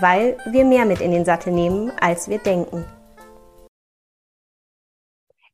[0.00, 2.84] weil wir mehr mit in den Sattel nehmen, als wir denken.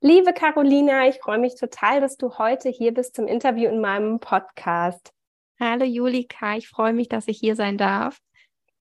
[0.01, 4.19] Liebe Carolina, ich freue mich total, dass du heute hier bist zum Interview in meinem
[4.19, 5.13] Podcast.
[5.61, 8.19] Hallo Julika, ich freue mich, dass ich hier sein darf.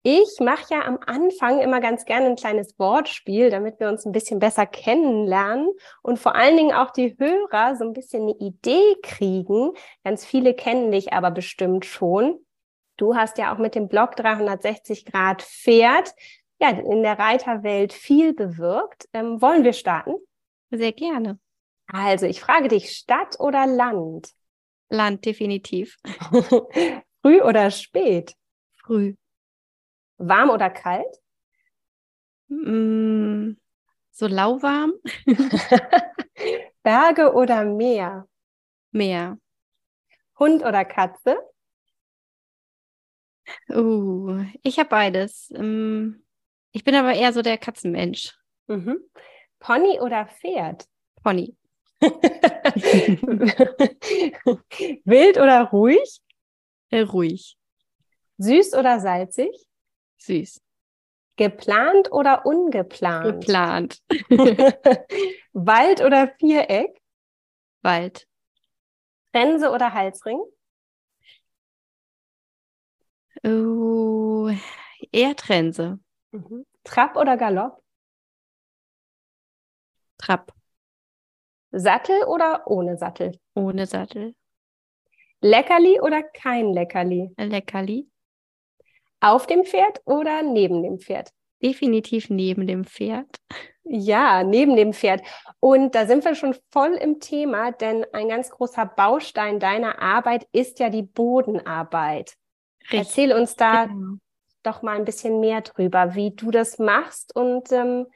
[0.03, 4.12] Ich mache ja am Anfang immer ganz gerne ein kleines Wortspiel, damit wir uns ein
[4.12, 5.69] bisschen besser kennenlernen
[6.01, 9.73] und vor allen Dingen auch die Hörer so ein bisschen eine Idee kriegen.
[10.03, 12.39] Ganz viele kennen dich aber bestimmt schon.
[13.01, 16.15] Du hast ja auch mit dem Blog 360 Grad Pferd
[16.61, 19.09] ja in der Reiterwelt viel bewirkt.
[19.15, 20.17] Ähm, wollen wir starten?
[20.70, 21.39] Sehr gerne.
[21.87, 24.29] Also, ich frage dich, Stadt oder Land?
[24.91, 25.97] Land, definitiv.
[27.23, 28.34] Früh oder spät?
[28.84, 29.14] Früh.
[30.19, 31.23] Warm oder kalt?
[32.48, 33.53] Mm,
[34.11, 34.92] so lauwarm.
[36.83, 38.29] Berge oder Meer?
[38.91, 39.39] Meer.
[40.39, 41.39] Hund oder Katze?
[43.69, 45.51] Uh, ich habe beides.
[45.55, 46.23] Ähm,
[46.73, 48.34] ich bin aber eher so der Katzenmensch.
[48.67, 48.98] Mhm.
[49.59, 50.87] Pony oder Pferd?
[51.23, 51.57] Pony.
[55.05, 56.20] Wild oder ruhig?
[56.91, 57.57] Äh, ruhig.
[58.39, 59.51] Süß oder salzig?
[60.19, 60.61] Süß.
[61.37, 63.41] Geplant oder ungeplant?
[63.41, 63.98] Geplant.
[65.53, 67.01] Wald oder Viereck?
[67.83, 68.27] Wald.
[69.33, 70.41] Trense oder Halsring?
[73.42, 74.50] Oh,
[75.12, 75.98] eher Trense.
[76.33, 76.66] Mhm.
[76.84, 77.83] Trab oder Galopp?
[80.19, 80.52] Trab.
[81.72, 83.39] Sattel oder ohne Sattel?
[83.55, 84.34] Ohne Sattel.
[85.40, 87.33] Leckerli oder kein Leckerli?
[87.39, 88.08] Leckerli.
[89.20, 91.30] Auf dem Pferd oder neben dem Pferd?
[91.62, 93.36] Definitiv neben dem Pferd.
[93.84, 95.23] Ja, neben dem Pferd.
[95.58, 100.46] Und da sind wir schon voll im Thema, denn ein ganz großer Baustein deiner Arbeit
[100.52, 102.34] ist ja die Bodenarbeit.
[102.83, 102.98] Richtig.
[102.98, 104.17] Erzähl uns da genau.
[104.63, 108.07] doch mal ein bisschen mehr drüber, wie du das machst und ähm,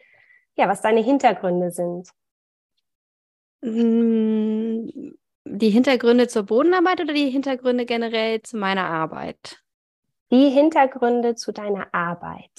[0.56, 2.08] ja, was deine Hintergründe sind.
[3.62, 5.14] Mm,
[5.44, 9.62] die Hintergründe zur Bodenarbeit oder die Hintergründe generell zu meiner Arbeit?
[10.30, 12.50] Die Hintergründe zu deiner Arbeit.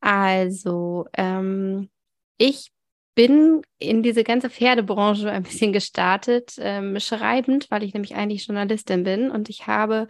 [0.00, 1.88] Also, ähm,
[2.36, 2.72] ich
[3.14, 9.04] bin in diese ganze Pferdebranche ein bisschen gestartet, ähm, schreibend, weil ich nämlich eigentlich Journalistin
[9.04, 10.08] bin und ich habe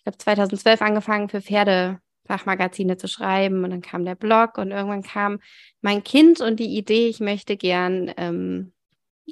[0.00, 5.02] ich habe 2012 angefangen für Pferdefachmagazine zu schreiben und dann kam der Blog und irgendwann
[5.02, 5.40] kam
[5.82, 8.72] mein Kind und die Idee, ich möchte gern ähm,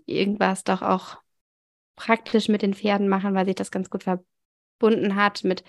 [0.06, 1.17] irgendwas doch auch
[1.97, 5.65] praktisch mit den Pferden machen, weil sich das ganz gut verbunden hat mit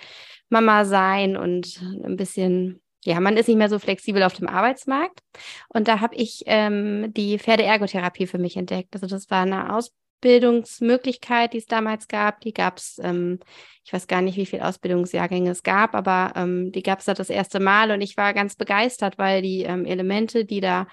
[0.49, 5.21] Mama sein und ein bisschen ja, man ist nicht mehr so flexibel auf dem Arbeitsmarkt.
[5.69, 8.93] Und da habe ich ähm, die Pferdeergotherapie für mich entdeckt.
[8.93, 10.08] Also das war eine Ausbildung.
[10.19, 13.39] Ausbildungsmöglichkeit, die es damals gab, die gab es, ähm,
[13.85, 17.13] ich weiß gar nicht, wie viele Ausbildungsjahrgänge es gab, aber ähm, die gab es da
[17.13, 20.87] das erste Mal und ich war ganz begeistert, weil die ähm, Elemente, die da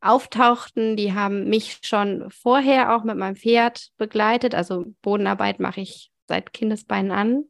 [0.00, 4.54] auftauchten, die haben mich schon vorher auch mit meinem Pferd begleitet.
[4.54, 7.44] Also Bodenarbeit mache ich seit Kindesbeinen an.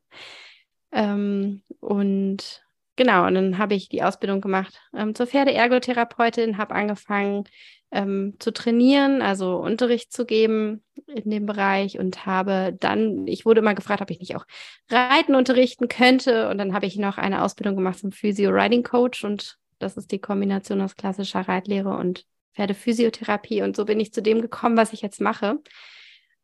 [0.90, 2.62] Ähm, und
[2.96, 7.44] genau, und dann habe ich die Ausbildung gemacht ähm, zur Pferdeergotherapeutin, habe angefangen,
[7.92, 13.60] ähm, zu trainieren, also Unterricht zu geben in dem Bereich und habe dann, ich wurde
[13.60, 14.46] immer gefragt, ob ich nicht auch
[14.90, 19.58] Reiten unterrichten könnte und dann habe ich noch eine Ausbildung gemacht zum Physio-Riding Coach und
[19.78, 24.40] das ist die Kombination aus klassischer Reitlehre und Pferdephysiotherapie und so bin ich zu dem
[24.40, 25.58] gekommen, was ich jetzt mache.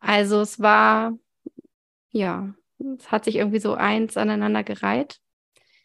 [0.01, 1.19] Also es war,
[2.11, 2.53] ja,
[2.99, 5.19] es hat sich irgendwie so eins aneinander gereiht.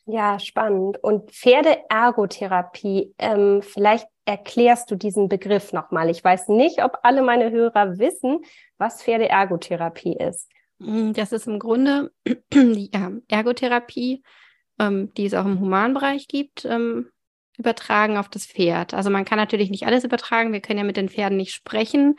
[0.05, 1.01] Ja, spannend.
[1.01, 6.09] Und Pferdeergotherapie, ähm, vielleicht erklärst du diesen Begriff nochmal.
[6.09, 8.39] Ich weiß nicht, ob alle meine Hörer wissen,
[8.77, 10.49] was Pferdeergotherapie ist.
[10.79, 12.11] Mm, das ist im Grunde
[12.53, 12.91] die
[13.29, 14.23] Ergotherapie,
[14.79, 17.09] ähm, die es auch im Humanbereich gibt, ähm,
[17.57, 18.93] übertragen auf das Pferd.
[18.93, 20.51] Also man kann natürlich nicht alles übertragen.
[20.51, 22.15] Wir können ja mit den Pferden nicht sprechen.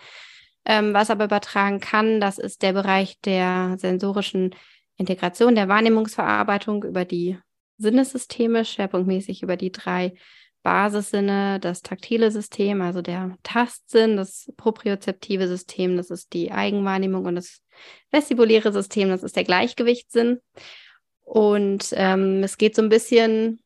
[0.64, 4.54] Ähm, was aber übertragen kann, das ist der Bereich der sensorischen
[4.96, 7.36] Integration, der Wahrnehmungsverarbeitung über die
[7.78, 10.14] Sinnesysteme, schwerpunktmäßig über die drei
[10.62, 17.34] Basissinne, das taktile System, also der Tastsinn, das propriozeptive System, das ist die Eigenwahrnehmung und
[17.34, 17.60] das
[18.10, 20.40] vestibuläre System, das ist der Gleichgewichtssinn.
[21.22, 23.60] Und ähm, es geht so ein bisschen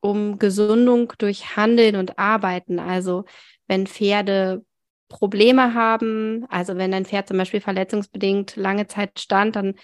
[0.00, 2.78] um Gesundung durch Handeln und Arbeiten.
[2.78, 3.24] Also
[3.66, 4.64] wenn Pferde
[5.08, 9.74] Probleme haben, also wenn ein Pferd zum Beispiel verletzungsbedingt lange Zeit stand, dann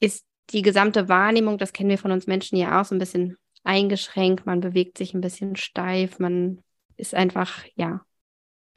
[0.00, 3.36] ist die gesamte Wahrnehmung, das kennen wir von uns Menschen ja auch, so ein bisschen
[3.64, 6.62] eingeschränkt, man bewegt sich ein bisschen steif, man
[6.96, 8.00] ist einfach, ja,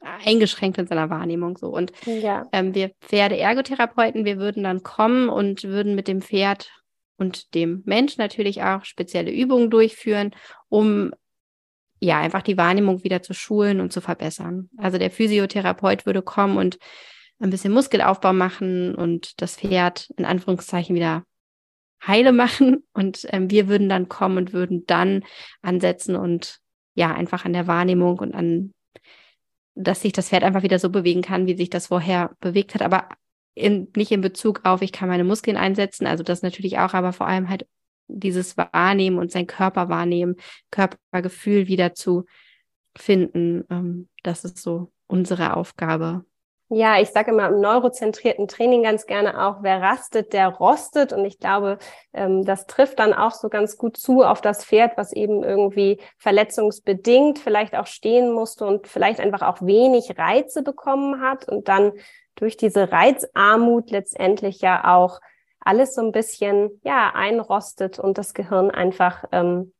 [0.00, 1.68] eingeschränkt in seiner Wahrnehmung so.
[1.68, 2.46] Und ja.
[2.52, 6.70] ähm, wir Pferde-Ergotherapeuten, wir würden dann kommen und würden mit dem Pferd
[7.16, 10.34] und dem Mensch natürlich auch spezielle Übungen durchführen,
[10.68, 11.12] um
[12.00, 14.68] ja einfach die Wahrnehmung wieder zu schulen und zu verbessern.
[14.76, 16.78] Also der Physiotherapeut würde kommen und
[17.38, 21.24] ein bisschen Muskelaufbau machen und das Pferd in Anführungszeichen wieder
[22.06, 22.84] heile machen.
[22.92, 25.24] Und ähm, wir würden dann kommen und würden dann
[25.62, 26.58] ansetzen und
[26.94, 28.72] ja, einfach an der Wahrnehmung und an,
[29.74, 32.82] dass sich das Pferd einfach wieder so bewegen kann, wie sich das vorher bewegt hat,
[32.82, 33.08] aber
[33.54, 37.12] in, nicht in Bezug auf, ich kann meine Muskeln einsetzen, also das natürlich auch, aber
[37.12, 37.66] vor allem halt
[38.08, 40.36] dieses Wahrnehmen und sein Körper wahrnehmen,
[40.70, 42.26] Körpergefühl wieder zu
[42.96, 43.64] finden.
[43.70, 46.24] Ähm, das ist so unsere Aufgabe.
[46.74, 51.12] Ja, ich sage immer im neurozentrierten Training ganz gerne auch, wer rastet, der rostet.
[51.12, 51.76] Und ich glaube,
[52.14, 56.00] ähm, das trifft dann auch so ganz gut zu auf das Pferd, was eben irgendwie
[56.16, 61.92] verletzungsbedingt vielleicht auch stehen musste und vielleicht einfach auch wenig Reize bekommen hat und dann
[62.36, 65.20] durch diese Reizarmut letztendlich ja auch
[65.60, 69.74] alles so ein bisschen ja einrostet und das Gehirn einfach ähm,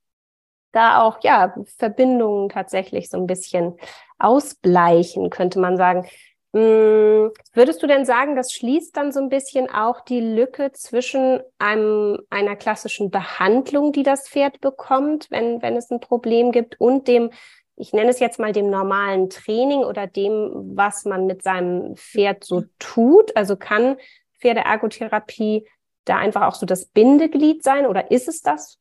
[0.72, 3.78] da auch ja Verbindungen tatsächlich so ein bisschen
[4.18, 6.06] ausbleichen, könnte man sagen.
[6.52, 11.40] Mm, würdest du denn sagen, das schließt dann so ein bisschen auch die Lücke zwischen
[11.58, 17.08] einem, einer klassischen Behandlung, die das Pferd bekommt, wenn, wenn es ein Problem gibt, und
[17.08, 17.30] dem,
[17.74, 22.44] ich nenne es jetzt mal dem normalen Training oder dem, was man mit seinem Pferd
[22.44, 23.34] so tut?
[23.34, 23.96] Also kann
[24.40, 25.66] Pferdeergotherapie
[26.04, 28.78] da einfach auch so das Bindeglied sein oder ist es das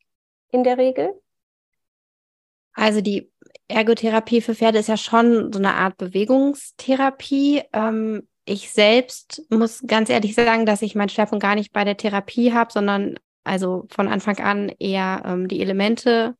[0.52, 1.14] in der Regel?
[2.74, 3.31] Also die
[3.68, 7.64] Ergotherapie für Pferde ist ja schon so eine Art Bewegungstherapie.
[7.74, 11.98] Ähm, ich selbst muss ganz ehrlich sagen, dass ich meinen Schwerpunkt gar nicht bei der
[11.98, 16.36] Therapie habe, sondern also von Anfang an eher ähm, die Elemente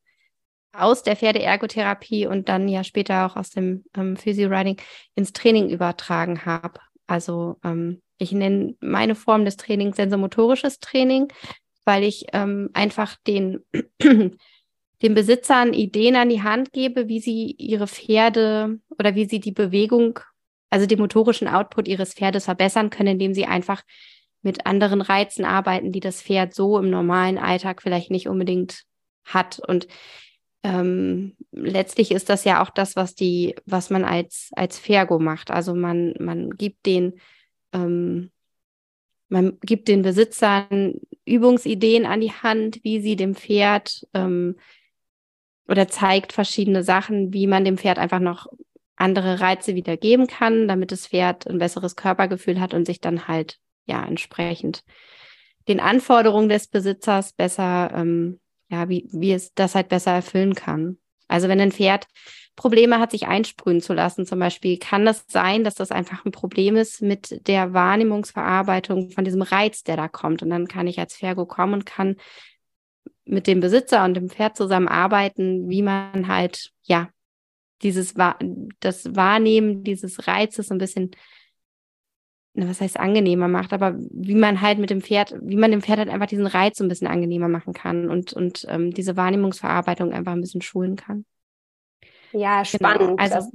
[0.72, 4.80] aus der Pferdeergotherapie und dann ja später auch aus dem ähm, Physio-Riding
[5.14, 6.80] ins Training übertragen habe.
[7.06, 11.28] Also ähm, ich nenne meine Form des Trainings sensomotorisches Training,
[11.84, 13.64] weil ich ähm, einfach den
[15.02, 19.52] den Besitzern Ideen an die Hand gebe, wie sie ihre Pferde oder wie sie die
[19.52, 20.20] Bewegung,
[20.70, 23.82] also den motorischen Output ihres Pferdes verbessern können, indem sie einfach
[24.42, 28.84] mit anderen Reizen arbeiten, die das Pferd so im normalen Alltag vielleicht nicht unbedingt
[29.24, 29.60] hat.
[29.60, 29.86] Und
[30.64, 35.50] ähm, letztlich ist das ja auch das, was die, was man als als Fergo macht.
[35.50, 37.14] Also man man gibt den
[37.72, 38.30] ähm,
[39.28, 40.94] man gibt den Besitzern
[41.24, 44.56] Übungsideen an die Hand, wie sie dem Pferd ähm,
[45.68, 48.46] oder zeigt verschiedene Sachen, wie man dem Pferd einfach noch
[48.96, 53.26] andere Reize wieder geben kann, damit das Pferd ein besseres Körpergefühl hat und sich dann
[53.26, 54.84] halt ja entsprechend
[55.68, 60.98] den Anforderungen des Besitzers besser, ähm, ja, wie, wie es das halt besser erfüllen kann.
[61.28, 62.06] Also wenn ein Pferd
[62.56, 66.32] Probleme hat, sich einsprühen zu lassen, zum Beispiel, kann das sein, dass das einfach ein
[66.32, 70.42] Problem ist mit der Wahrnehmungsverarbeitung von diesem Reiz, der da kommt.
[70.42, 72.16] Und dann kann ich als Fergo kommen und kann
[73.24, 77.08] mit dem Besitzer und dem Pferd zusammenarbeiten, wie man halt, ja,
[77.82, 78.14] dieses,
[78.80, 81.10] das Wahrnehmen dieses Reizes ein bisschen,
[82.54, 85.98] was heißt angenehmer macht, aber wie man halt mit dem Pferd, wie man dem Pferd
[85.98, 90.12] halt einfach diesen Reiz so ein bisschen angenehmer machen kann und, und ähm, diese Wahrnehmungsverarbeitung
[90.12, 91.24] einfach ein bisschen schulen kann.
[92.32, 92.64] Ja, genau.
[92.64, 93.18] spannend.
[93.18, 93.22] Genau.
[93.22, 93.50] Also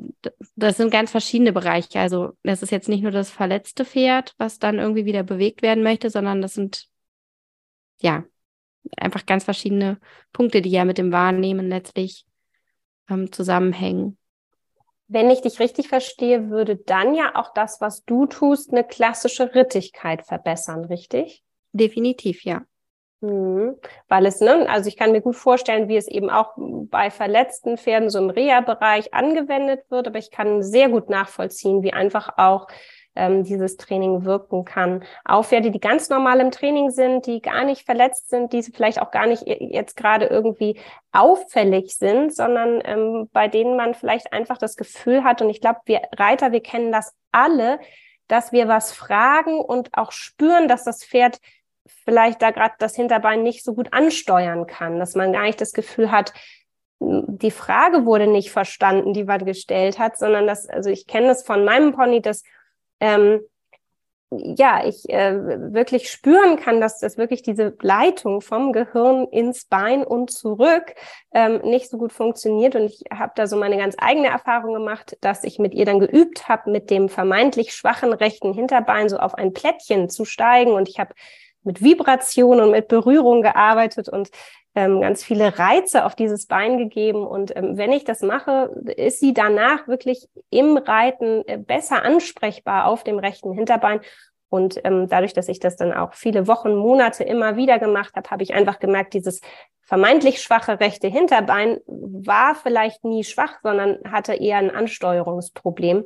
[0.55, 1.99] das sind ganz verschiedene Bereiche.
[1.99, 5.83] Also das ist jetzt nicht nur das verletzte Pferd, was dann irgendwie wieder bewegt werden
[5.83, 6.87] möchte, sondern das sind
[8.01, 8.23] ja
[8.95, 9.99] einfach ganz verschiedene
[10.33, 12.25] Punkte, die ja mit dem Wahrnehmen letztlich
[13.09, 14.17] ähm, zusammenhängen.
[15.07, 19.55] Wenn ich dich richtig verstehe, würde dann ja auch das, was du tust, eine klassische
[19.55, 21.43] Rittigkeit verbessern, richtig?
[21.71, 22.63] Definitiv, ja.
[23.21, 23.75] Mhm.
[24.07, 27.77] Weil es, ne, also ich kann mir gut vorstellen, wie es eben auch bei verletzten
[27.77, 32.67] Pferden so im Reha-Bereich angewendet wird, aber ich kann sehr gut nachvollziehen, wie einfach auch
[33.17, 35.03] ähm, dieses Training wirken kann.
[35.25, 39.01] Auf Pferde, die ganz normal im Training sind, die gar nicht verletzt sind, die vielleicht
[39.01, 40.79] auch gar nicht jetzt gerade irgendwie
[41.11, 45.79] auffällig sind, sondern ähm, bei denen man vielleicht einfach das Gefühl hat, und ich glaube,
[45.85, 47.79] wir Reiter, wir kennen das alle,
[48.27, 51.39] dass wir was fragen und auch spüren, dass das Pferd
[52.03, 55.73] vielleicht da gerade das Hinterbein nicht so gut ansteuern kann, dass man gar nicht das
[55.73, 56.33] Gefühl hat,
[56.99, 61.43] die Frage wurde nicht verstanden, die man gestellt hat, sondern dass, also ich kenne das
[61.43, 62.43] von meinem Pony, dass
[62.99, 63.41] ähm,
[64.29, 70.03] ja, ich äh, wirklich spüren kann, dass das wirklich diese Leitung vom Gehirn ins Bein
[70.03, 70.95] und zurück
[71.33, 72.75] ähm, nicht so gut funktioniert.
[72.75, 75.99] Und ich habe da so meine ganz eigene Erfahrung gemacht, dass ich mit ihr dann
[75.99, 80.71] geübt habe, mit dem vermeintlich schwachen rechten Hinterbein so auf ein Plättchen zu steigen.
[80.71, 81.13] Und ich habe
[81.67, 84.31] mit Vibration und mit Berührung gearbeitet und
[84.73, 87.25] ähm, ganz viele Reize auf dieses Bein gegeben.
[87.25, 92.85] Und ähm, wenn ich das mache, ist sie danach wirklich im Reiten äh, besser ansprechbar
[92.85, 93.99] auf dem rechten Hinterbein.
[94.49, 98.29] Und ähm, dadurch, dass ich das dann auch viele Wochen, Monate immer wieder gemacht habe,
[98.29, 99.41] habe ich einfach gemerkt, dieses
[99.81, 106.05] vermeintlich schwache rechte Hinterbein war vielleicht nie schwach, sondern hatte eher ein Ansteuerungsproblem.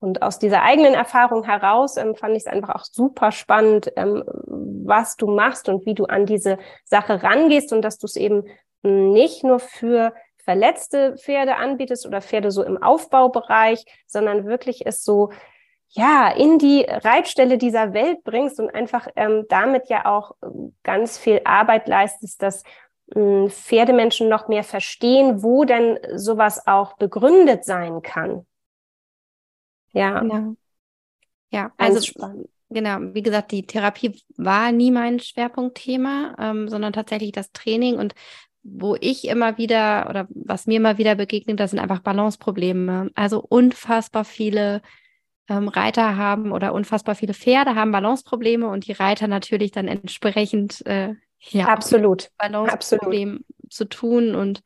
[0.00, 4.24] Und aus dieser eigenen Erfahrung heraus ähm, fand ich es einfach auch super spannend, ähm,
[4.84, 8.44] was du machst und wie du an diese Sache rangehst und dass du es eben
[8.82, 15.30] nicht nur für verletzte Pferde anbietest oder Pferde so im Aufbaubereich, sondern wirklich es so
[15.88, 20.32] ja in die Reitstelle dieser Welt bringst und einfach ähm, damit ja auch
[20.82, 22.64] ganz viel Arbeit leistest, dass
[23.14, 28.46] äh, Pferdemenschen noch mehr verstehen, wo denn sowas auch begründet sein kann.
[29.92, 30.20] Ja.
[30.20, 30.54] Genau.
[31.50, 32.48] Ja, also spannend.
[32.72, 37.96] Genau, wie gesagt, die Therapie war nie mein Schwerpunktthema, ähm, sondern tatsächlich das Training.
[37.96, 38.14] Und
[38.62, 43.10] wo ich immer wieder oder was mir immer wieder begegnet, das sind einfach Balanceprobleme.
[43.14, 44.82] Also unfassbar viele
[45.48, 50.84] ähm, Reiter haben oder unfassbar viele Pferde haben Balanceprobleme und die Reiter natürlich dann entsprechend
[50.86, 52.30] äh, ja absolut.
[52.38, 54.34] Balanceproblem zu tun.
[54.34, 54.62] Und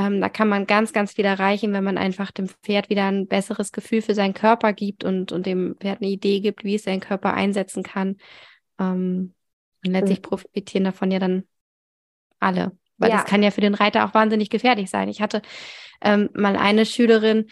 [0.00, 3.26] ähm, da kann man ganz, ganz viel erreichen, wenn man einfach dem Pferd wieder ein
[3.26, 6.84] besseres Gefühl für seinen Körper gibt und, und dem Pferd eine Idee gibt, wie es
[6.84, 8.16] seinen Körper einsetzen kann.
[8.78, 9.34] Ähm,
[9.84, 11.44] und letztlich profitieren davon ja dann
[12.38, 12.72] alle.
[12.96, 13.16] Weil ja.
[13.16, 15.08] das kann ja für den Reiter auch wahnsinnig gefährlich sein.
[15.08, 15.42] Ich hatte
[16.00, 17.46] ähm, mal eine Schülerin,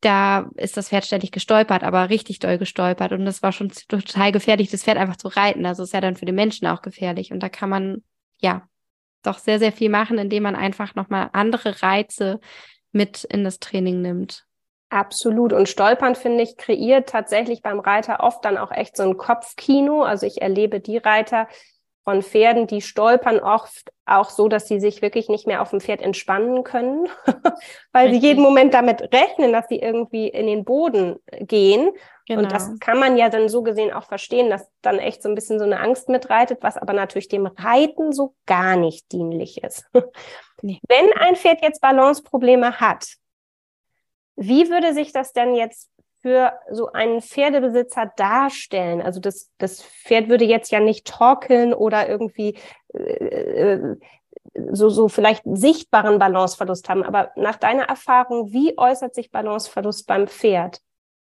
[0.00, 3.12] da ist das Pferd ständig gestolpert, aber richtig doll gestolpert.
[3.12, 5.64] Und das war schon total gefährlich, das Pferd einfach zu reiten.
[5.64, 7.32] Also ist ja dann für den Menschen auch gefährlich.
[7.32, 8.02] Und da kann man,
[8.40, 8.68] ja,
[9.26, 12.40] doch sehr, sehr viel machen, indem man einfach nochmal andere Reize
[12.92, 14.44] mit in das Training nimmt.
[14.90, 15.52] Absolut.
[15.52, 20.02] Und Stolpern, finde ich, kreiert tatsächlich beim Reiter oft dann auch echt so ein Kopfkino.
[20.02, 21.48] Also ich erlebe die Reiter,
[22.04, 25.80] von Pferden, die stolpern oft auch so, dass sie sich wirklich nicht mehr auf dem
[25.80, 27.08] Pferd entspannen können,
[27.92, 28.20] weil Richtig.
[28.20, 31.90] sie jeden Moment damit rechnen, dass sie irgendwie in den Boden gehen.
[32.26, 32.42] Genau.
[32.42, 35.34] Und das kann man ja dann so gesehen auch verstehen, dass dann echt so ein
[35.34, 39.84] bisschen so eine Angst mitreitet, was aber natürlich dem Reiten so gar nicht dienlich ist.
[40.62, 40.80] Nee.
[40.88, 43.16] Wenn ein Pferd jetzt Balanceprobleme hat,
[44.36, 45.90] wie würde sich das denn jetzt
[46.22, 49.02] für so einen Pferdebesitzer darstellen?
[49.02, 52.56] Also das, das Pferd würde jetzt ja nicht torkeln oder irgendwie
[52.94, 53.96] äh, äh,
[54.70, 57.02] so, so vielleicht sichtbaren Balanceverlust haben.
[57.02, 60.80] Aber nach deiner Erfahrung, wie äußert sich Balanceverlust beim Pferd?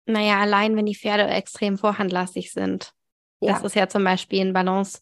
[0.06, 2.92] Naja, allein wenn die Pferde extrem vorhandlastig sind.
[3.40, 3.52] Ja.
[3.52, 5.00] Das ist ja zum Beispiel ein Balance.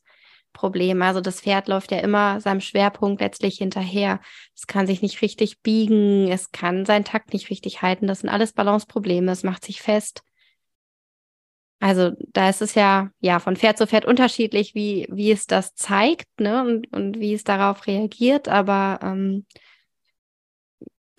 [0.52, 1.02] Problem.
[1.02, 4.20] Also das Pferd läuft ja immer seinem Schwerpunkt letztlich hinterher.
[4.54, 8.06] Es kann sich nicht richtig biegen, es kann seinen Takt nicht richtig halten.
[8.06, 9.32] Das sind alles Balanceprobleme.
[9.32, 10.22] Es macht sich fest.
[11.80, 15.74] Also da ist es ja ja von Pferd zu Pferd unterschiedlich, wie wie es das
[15.74, 18.48] zeigt, ne und und wie es darauf reagiert.
[18.48, 19.46] Aber ähm,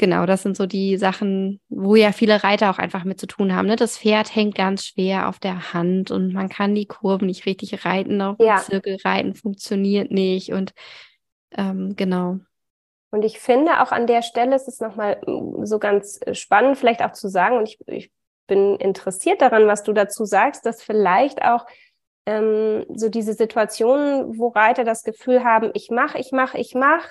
[0.04, 3.56] Genau, das sind so die Sachen, wo ja viele Reiter auch einfach mit zu tun
[3.56, 3.70] haben.
[3.70, 3.78] Ne?
[3.78, 7.86] Das Pferd hängt ganz schwer auf der Hand und man kann die Kurven nicht richtig
[7.86, 8.58] reiten, auch ja.
[8.58, 10.74] Zirkel reiten funktioniert nicht und
[11.56, 12.40] ähm, genau.
[13.12, 16.78] Und ich finde auch an der Stelle ist es nochmal mm, so ganz äh, spannend,
[16.78, 18.12] vielleicht auch zu sagen, und ich, ich
[18.46, 21.66] bin interessiert daran, was du dazu sagst, dass vielleicht auch
[22.26, 27.08] ähm, so diese Situationen, wo Reiter das Gefühl haben, ich mache, ich mache, ich mache,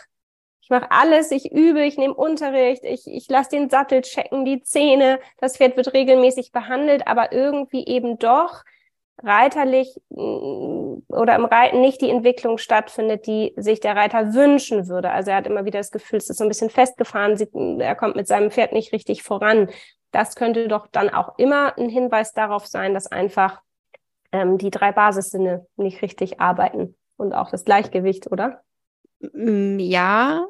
[0.62, 4.62] ich mache alles, ich übe, ich nehme Unterricht, ich, ich lasse den Sattel checken, die
[4.62, 8.62] Zähne, das Pferd wird regelmäßig behandelt, aber irgendwie eben doch
[9.22, 15.10] reiterlich mm, oder im Reiten nicht die Entwicklung stattfindet, die sich der Reiter wünschen würde.
[15.10, 18.14] Also er hat immer wieder das Gefühl, es ist so ein bisschen festgefahren, er kommt
[18.14, 19.68] mit seinem Pferd nicht richtig voran.
[20.12, 23.60] Das könnte doch dann auch immer ein Hinweis darauf sein, dass einfach
[24.30, 28.62] ähm, die drei Basissinne nicht richtig arbeiten und auch das Gleichgewicht, oder?
[29.32, 30.46] Mm, ja.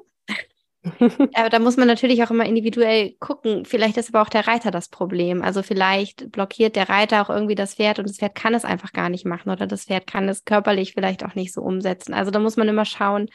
[1.35, 3.65] aber da muss man natürlich auch immer individuell gucken.
[3.65, 5.43] Vielleicht ist aber auch der Reiter das Problem.
[5.43, 8.93] Also vielleicht blockiert der Reiter auch irgendwie das Pferd und das Pferd kann es einfach
[8.93, 12.15] gar nicht machen oder das Pferd kann es körperlich vielleicht auch nicht so umsetzen.
[12.15, 13.29] Also da muss man immer schauen.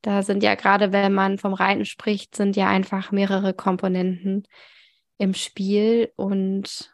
[0.00, 4.46] Da sind ja gerade, wenn man vom Reiten spricht, sind ja einfach mehrere Komponenten
[5.18, 6.92] im Spiel und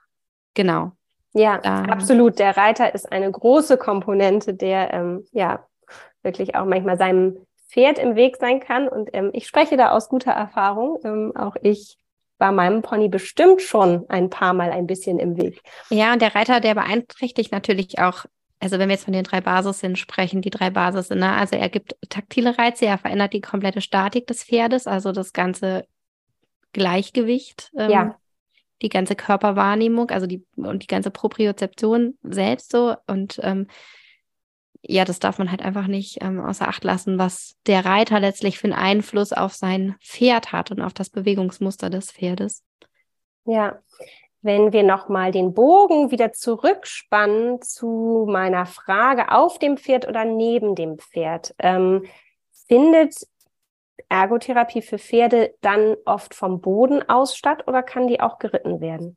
[0.54, 0.92] genau.
[1.34, 2.38] Ja, da, absolut.
[2.38, 5.66] Der Reiter ist eine große Komponente, der ähm, ja
[6.22, 8.88] wirklich auch manchmal seinem Pferd im Weg sein kann.
[8.88, 10.98] Und ähm, ich spreche da aus guter Erfahrung.
[11.04, 11.96] Ähm, auch ich
[12.38, 15.60] war meinem Pony bestimmt schon ein paar Mal ein bisschen im Weg.
[15.90, 18.24] Ja, und der Reiter, der beeinträchtigt natürlich auch
[18.60, 21.32] also wenn wir jetzt von den drei Basissen sprechen, die drei Basissen, ne?
[21.32, 25.84] also er gibt taktile Reize, er verändert die komplette Statik des Pferdes, also das ganze
[26.72, 28.18] Gleichgewicht, ähm, ja.
[28.82, 33.68] die ganze Körperwahrnehmung, also die und die ganze Propriozeption selbst so und ähm,
[34.82, 38.58] ja, das darf man halt einfach nicht ähm, außer Acht lassen, was der Reiter letztlich
[38.58, 42.64] für einen Einfluss auf sein Pferd hat und auf das Bewegungsmuster des Pferdes.
[43.44, 43.78] Ja,
[44.40, 50.74] wenn wir nochmal den Bogen wieder zurückspannen zu meiner Frage auf dem Pferd oder neben
[50.74, 52.04] dem Pferd, ähm,
[52.68, 53.26] findet
[54.08, 59.16] Ergotherapie für Pferde dann oft vom Boden aus statt oder kann die auch geritten werden?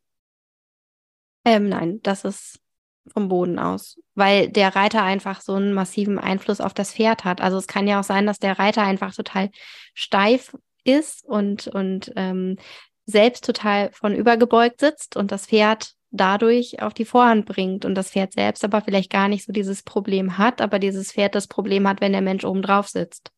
[1.45, 2.60] Ähm, nein, das ist
[3.07, 7.41] vom Boden aus, weil der Reiter einfach so einen massiven Einfluss auf das Pferd hat.
[7.41, 9.49] Also es kann ja auch sein, dass der Reiter einfach total
[9.93, 12.57] steif ist und, und ähm,
[13.05, 18.11] selbst total von übergebeugt sitzt und das Pferd dadurch auf die Vorhand bringt und das
[18.11, 21.87] Pferd selbst aber vielleicht gar nicht so dieses Problem hat, aber dieses Pferd das Problem
[21.87, 23.31] hat, wenn der Mensch oben drauf sitzt.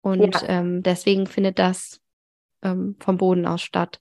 [0.00, 0.48] Und ja.
[0.48, 2.00] ähm, deswegen findet das
[2.62, 4.00] ähm, vom Boden aus statt.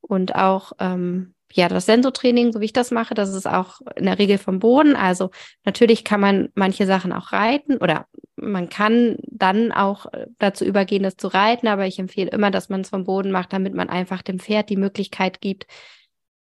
[0.00, 4.04] Und auch ähm, ja, das Sensotraining, so wie ich das mache, das ist auch in
[4.04, 4.96] der Regel vom Boden.
[4.96, 5.30] Also
[5.64, 11.02] natürlich kann man manche Sachen auch reiten oder man kann dann auch äh, dazu übergehen,
[11.02, 13.88] das zu reiten, aber ich empfehle immer, dass man es vom Boden macht, damit man
[13.88, 15.66] einfach dem Pferd die Möglichkeit gibt,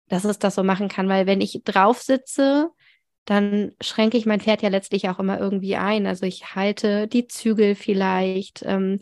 [0.09, 1.09] dass es das so machen kann.
[1.09, 2.71] Weil wenn ich drauf sitze,
[3.27, 6.07] dann schränke ich mein Pferd ja letztlich auch immer irgendwie ein.
[6.07, 8.63] Also ich halte die Zügel vielleicht.
[8.65, 9.01] Ähm,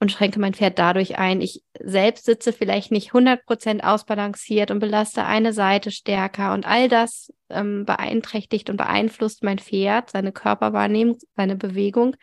[0.00, 1.42] und schränke mein Pferd dadurch ein.
[1.42, 7.32] Ich selbst sitze vielleicht nicht 100% ausbalanciert und belaste eine Seite stärker und all das
[7.50, 12.16] ähm, beeinträchtigt und beeinflusst mein Pferd, seine Körperwahrnehmung, seine Bewegung.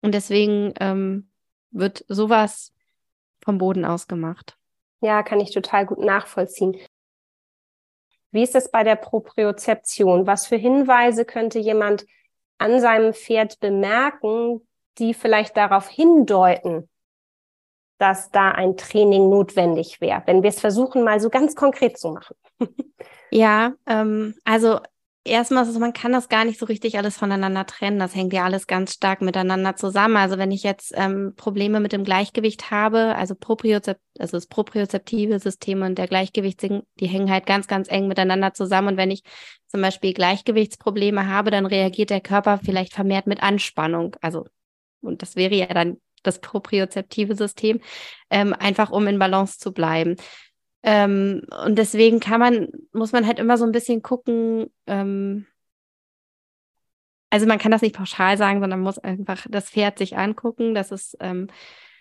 [0.00, 1.30] Und deswegen ähm,
[1.70, 2.72] wird sowas
[3.44, 4.56] vom Boden aus gemacht.
[5.02, 6.76] Ja, kann ich total gut nachvollziehen.
[8.32, 10.26] Wie ist es bei der Propriozeption?
[10.26, 12.06] Was für Hinweise könnte jemand
[12.58, 14.66] an seinem Pferd bemerken,
[14.98, 16.89] die vielleicht darauf hindeuten,
[18.00, 22.10] dass da ein Training notwendig wäre, wenn wir es versuchen, mal so ganz konkret zu
[22.12, 22.34] machen.
[23.30, 24.80] ja, ähm, also
[25.22, 27.98] erstmal, also man kann das gar nicht so richtig alles voneinander trennen.
[27.98, 30.16] Das hängt ja alles ganz stark miteinander zusammen.
[30.16, 35.38] Also wenn ich jetzt ähm, Probleme mit dem Gleichgewicht habe, also, Propriozept also das propriozeptive
[35.38, 38.88] System und der Gleichgewicht, die hängen halt ganz, ganz eng miteinander zusammen.
[38.88, 39.24] Und wenn ich
[39.66, 44.16] zum Beispiel Gleichgewichtsprobleme habe, dann reagiert der Körper vielleicht vermehrt mit Anspannung.
[44.22, 44.46] Also
[45.02, 47.80] und das wäre ja dann das propriozeptive System,
[48.30, 50.16] ähm, einfach um in Balance zu bleiben.
[50.82, 55.46] Ähm, und deswegen kann man, muss man halt immer so ein bisschen gucken, ähm,
[57.30, 60.74] also man kann das nicht pauschal sagen, sondern muss einfach das Pferd sich angucken.
[60.74, 61.46] Das ist ähm,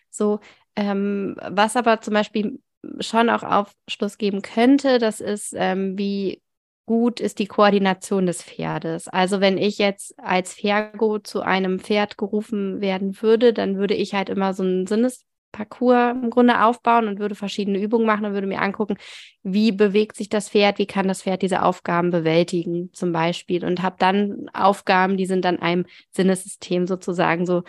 [0.10, 0.40] so.
[0.76, 2.60] Ähm, was aber zum Beispiel
[3.00, 6.42] schon auch Aufschluss geben könnte, das ist, ähm, wie
[6.90, 9.08] gut ist die Koordination des Pferdes.
[9.08, 14.16] Also wenn ich jetzt als Fergo zu einem Pferd gerufen werden würde, dann würde ich
[14.16, 18.48] halt immer so einen Sinnesparcours im Grunde aufbauen und würde verschiedene Übungen machen und würde
[18.48, 18.98] mir angucken,
[19.44, 23.84] wie bewegt sich das Pferd, wie kann das Pferd diese Aufgaben bewältigen zum Beispiel und
[23.84, 27.62] habe dann Aufgaben, die sind dann einem Sinnessystem sozusagen so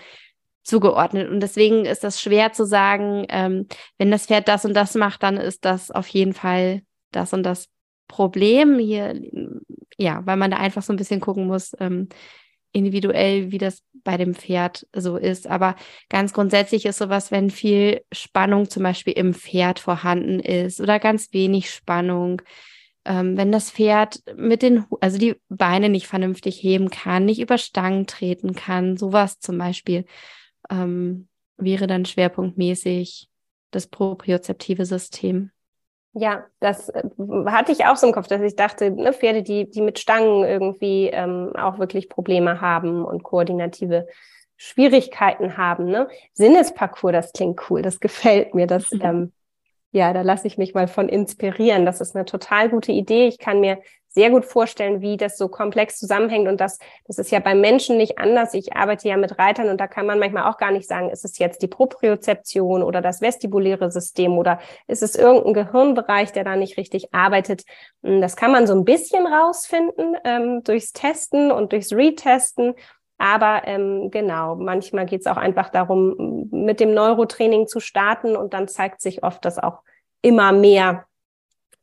[0.62, 1.28] zugeordnet.
[1.28, 3.66] Und deswegen ist das schwer zu sagen, ähm,
[3.98, 6.80] wenn das Pferd das und das macht, dann ist das auf jeden Fall
[7.12, 7.68] das und das
[8.10, 9.20] Problem hier,
[9.96, 12.08] ja, weil man da einfach so ein bisschen gucken muss, ähm,
[12.72, 15.46] individuell, wie das bei dem Pferd so ist.
[15.46, 15.76] Aber
[16.08, 21.32] ganz grundsätzlich ist sowas, wenn viel Spannung zum Beispiel im Pferd vorhanden ist oder ganz
[21.32, 22.42] wenig Spannung,
[23.04, 27.58] ähm, wenn das Pferd mit den, also die Beine nicht vernünftig heben kann, nicht über
[27.58, 30.04] Stangen treten kann, sowas zum Beispiel
[30.70, 33.28] ähm, wäre dann schwerpunktmäßig
[33.70, 35.50] das propriozeptive System.
[36.12, 37.02] Ja, das äh,
[37.46, 40.44] hatte ich auch so im Kopf, dass ich dachte, ne, Pferde, die, die mit Stangen
[40.44, 44.08] irgendwie ähm, auch wirklich Probleme haben und koordinative
[44.56, 45.86] Schwierigkeiten haben.
[45.86, 46.08] Ne?
[46.34, 48.66] Sinnesparcours, das klingt cool, das gefällt mir.
[48.66, 49.00] Das, mhm.
[49.02, 49.32] ähm,
[49.92, 51.86] ja, da lasse ich mich mal von inspirieren.
[51.86, 53.28] Das ist eine total gute Idee.
[53.28, 53.78] Ich kann mir
[54.12, 56.48] sehr gut vorstellen, wie das so komplex zusammenhängt.
[56.48, 58.54] Und das, das ist ja beim Menschen nicht anders.
[58.54, 61.24] Ich arbeite ja mit Reitern und da kann man manchmal auch gar nicht sagen, ist
[61.24, 66.56] es jetzt die Propriozeption oder das vestibuläre System oder ist es irgendein Gehirnbereich, der da
[66.56, 67.62] nicht richtig arbeitet.
[68.02, 72.74] Hm, das kann man so ein bisschen rausfinden ähm, durchs Testen und durchs Retesten.
[73.16, 78.54] Aber ähm, genau, manchmal geht es auch einfach darum, mit dem Neurotraining zu starten und
[78.54, 79.82] dann zeigt sich oft, dass auch
[80.22, 81.04] immer mehr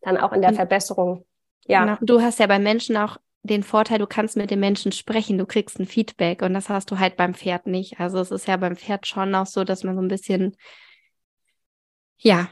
[0.02, 1.26] dann auch in der Verbesserung
[1.68, 1.86] ja.
[1.86, 1.98] Genau.
[2.02, 5.46] Du hast ja bei Menschen auch den Vorteil, du kannst mit den Menschen sprechen, du
[5.46, 8.00] kriegst ein Feedback und das hast du halt beim Pferd nicht.
[8.00, 10.56] Also es ist ja beim Pferd schon auch so, dass man so ein bisschen,
[12.18, 12.50] ja,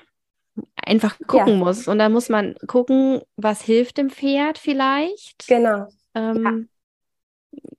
[0.75, 1.65] einfach gucken ja.
[1.65, 1.87] muss.
[1.87, 5.47] Und da muss man gucken, was hilft dem Pferd vielleicht.
[5.47, 5.87] Genau.
[6.13, 6.69] Ähm,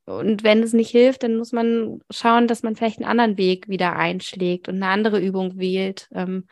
[0.07, 0.14] ja.
[0.14, 3.68] Und wenn es nicht hilft, dann muss man schauen, dass man vielleicht einen anderen Weg
[3.68, 6.46] wieder einschlägt und eine andere Übung wählt, ähm,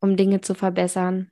[0.00, 1.31] um Dinge zu verbessern.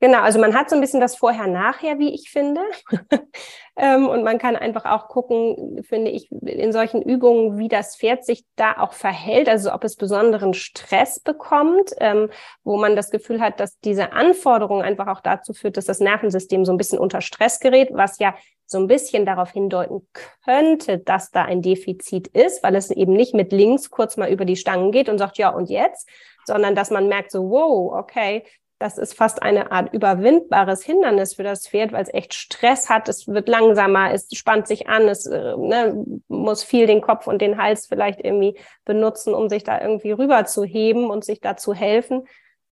[0.00, 2.60] Genau, also man hat so ein bisschen das Vorher-Nachher, wie ich finde.
[3.76, 8.24] ähm, und man kann einfach auch gucken, finde ich, in solchen Übungen, wie das Pferd
[8.24, 12.30] sich da auch verhält, also ob es besonderen Stress bekommt, ähm,
[12.62, 16.64] wo man das Gefühl hat, dass diese Anforderung einfach auch dazu führt, dass das Nervensystem
[16.64, 20.06] so ein bisschen unter Stress gerät, was ja so ein bisschen darauf hindeuten
[20.44, 24.44] könnte, dass da ein Defizit ist, weil es eben nicht mit links kurz mal über
[24.44, 26.08] die Stangen geht und sagt, ja, und jetzt,
[26.44, 28.44] sondern dass man merkt so, wow, okay,
[28.78, 33.08] das ist fast eine Art überwindbares Hindernis für das Pferd, weil es echt Stress hat.
[33.08, 37.42] Es wird langsamer, es spannt sich an, es äh, ne, muss viel den Kopf und
[37.42, 41.56] den Hals vielleicht irgendwie benutzen, um sich da irgendwie rüber zu heben und sich da
[41.56, 42.28] zu helfen.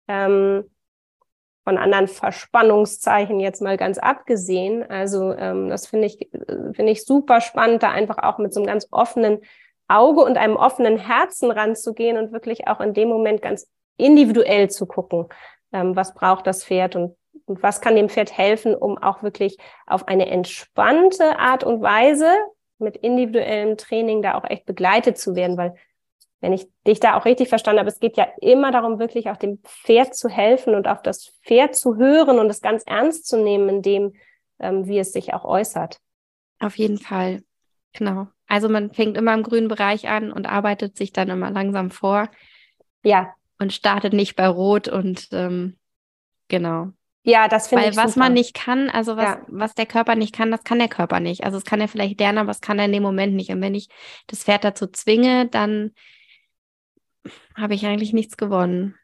[0.07, 0.65] Ähm,
[1.65, 4.83] von anderen Verspannungszeichen jetzt mal ganz abgesehen.
[4.83, 6.29] Also ähm, das finde ich,
[6.73, 9.41] finde ich super spannend, da einfach auch mit so einem ganz offenen
[9.89, 14.85] Auge und einem offenen Herzen ranzugehen und wirklich auch in dem Moment ganz individuell zu
[14.85, 15.29] gucken
[15.75, 19.59] ähm, was braucht das Pferd und, und was kann dem Pferd helfen, um auch wirklich
[19.87, 22.31] auf eine entspannte Art und Weise
[22.79, 25.75] mit individuellem Training da auch echt begleitet zu werden, weil
[26.41, 29.37] wenn ich dich da auch richtig verstanden habe, es geht ja immer darum, wirklich auch
[29.37, 33.43] dem Pferd zu helfen und auf das Pferd zu hören und es ganz ernst zu
[33.43, 34.13] nehmen, in dem,
[34.61, 36.01] ähm, wie es sich auch äußert.
[36.61, 37.43] Auf jeden Fall.
[37.95, 38.27] Genau.
[38.47, 42.29] Also man fängt immer im grünen Bereich an und arbeitet sich dann immer langsam vor.
[43.03, 45.77] Ja und startet nicht bei Rot und ähm,
[46.49, 46.89] genau.
[47.23, 47.97] Ja, das finde ich.
[47.97, 48.27] Weil was super.
[48.27, 49.41] man nicht kann, also was, ja.
[49.49, 51.45] was der Körper nicht kann, das kann der Körper nicht.
[51.45, 53.51] Also es kann er vielleicht lernen, aber es kann er in dem Moment nicht.
[53.51, 53.89] Und wenn ich
[54.27, 55.93] das Pferd dazu zwinge, dann
[57.57, 58.95] habe ich eigentlich nichts gewonnen.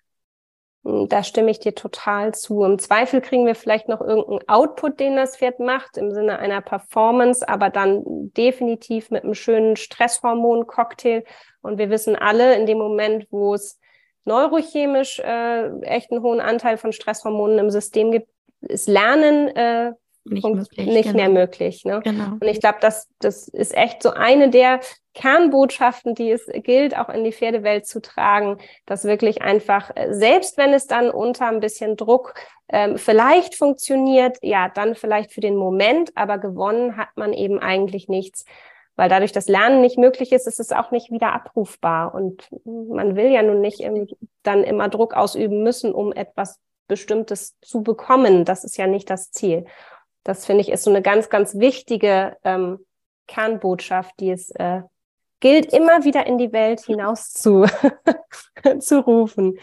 [0.85, 2.63] Hm, da stimme ich dir total zu.
[2.63, 6.61] Im Zweifel kriegen wir vielleicht noch irgendeinen Output, den das Pferd macht, im Sinne einer
[6.61, 8.03] Performance, aber dann
[8.37, 11.25] definitiv mit einem schönen Stresshormon-Cocktail.
[11.63, 13.80] Und wir wissen alle, in dem Moment, wo es
[14.25, 18.29] neurochemisch äh, echt einen hohen Anteil von Stresshormonen im System gibt,
[18.61, 19.93] ist Lernen äh,
[20.25, 21.17] nicht, möglich, nicht genau.
[21.17, 21.85] mehr möglich.
[21.85, 22.01] Ne?
[22.05, 22.33] Genau.
[22.33, 24.81] Und ich glaube, das, das ist echt so eine der
[25.15, 30.57] Kernbotschaften, die es gilt, auch in die Pferdewelt zu tragen, dass wirklich einfach, äh, selbst
[30.57, 32.35] wenn es dann unter ein bisschen Druck
[32.69, 38.09] ähm, vielleicht funktioniert, ja, dann vielleicht für den Moment, aber gewonnen hat man eben eigentlich
[38.09, 38.45] nichts
[39.01, 42.15] weil dadurch das Lernen nicht möglich ist, ist es auch nicht wieder abrufbar.
[42.15, 43.83] Und man will ja nun nicht
[44.43, 48.45] dann immer Druck ausüben müssen, um etwas Bestimmtes zu bekommen.
[48.45, 49.65] Das ist ja nicht das Ziel.
[50.23, 52.85] Das finde ich ist so eine ganz, ganz wichtige ähm,
[53.27, 54.83] Kernbotschaft, die es äh,
[55.41, 57.65] gilt, immer wieder in die Welt hinaus zu,
[58.81, 59.59] zu rufen.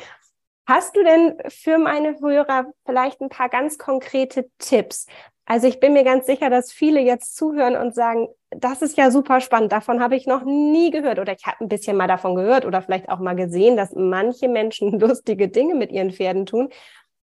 [0.68, 5.08] Hast du denn für meine Hörer vielleicht ein paar ganz konkrete Tipps?
[5.46, 9.10] Also ich bin mir ganz sicher, dass viele jetzt zuhören und sagen, das ist ja
[9.10, 12.36] super spannend, davon habe ich noch nie gehört oder ich habe ein bisschen mal davon
[12.36, 16.70] gehört oder vielleicht auch mal gesehen, dass manche Menschen lustige Dinge mit ihren Pferden tun.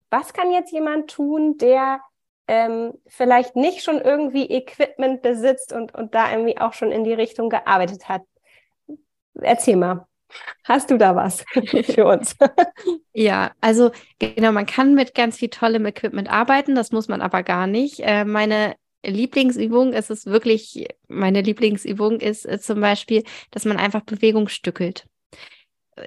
[0.10, 2.00] Was kann jetzt jemand tun, der
[2.48, 7.14] ähm, vielleicht nicht schon irgendwie Equipment besitzt und, und da irgendwie auch schon in die
[7.14, 8.22] Richtung gearbeitet hat?
[9.34, 10.08] Erzähl mal.
[10.64, 11.44] Hast du da was
[11.84, 12.36] für uns?
[13.14, 17.44] ja, also genau, man kann mit ganz viel tollem Equipment arbeiten, das muss man aber
[17.44, 18.00] gar nicht.
[18.00, 24.02] Äh, meine Lieblingsübung ist es wirklich, meine Lieblingsübung ist äh, zum Beispiel, dass man einfach
[24.02, 25.06] Bewegung stückelt.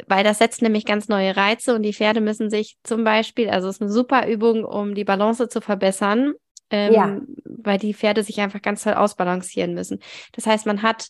[0.08, 3.68] Weil das setzt nämlich ganz neue Reize und die Pferde müssen sich zum Beispiel, also
[3.68, 6.34] es ist eine super Übung, um die Balance zu verbessern,
[6.70, 7.20] ähm, ja.
[7.44, 10.00] weil die Pferde sich einfach ganz toll ausbalancieren müssen.
[10.32, 11.08] Das heißt, man hat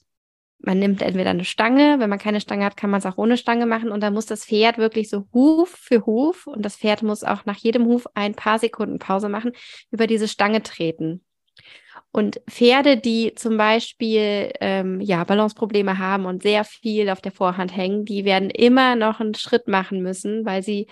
[0.58, 3.36] man nimmt entweder eine Stange, wenn man keine Stange hat, kann man es auch ohne
[3.36, 7.02] Stange machen und dann muss das Pferd wirklich so Huf für Huf und das Pferd
[7.02, 9.52] muss auch nach jedem Huf ein paar Sekunden Pause machen,
[9.90, 11.22] über diese Stange treten.
[12.10, 17.76] Und Pferde, die zum Beispiel ähm, ja, Balanceprobleme haben und sehr viel auf der Vorhand
[17.76, 20.86] hängen, die werden immer noch einen Schritt machen müssen, weil sie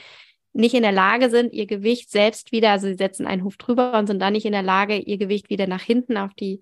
[0.53, 3.98] nicht in der Lage sind, ihr Gewicht selbst wieder, also sie setzen einen Huf drüber
[3.98, 6.61] und sind dann nicht in der Lage, ihr Gewicht wieder nach hinten auf die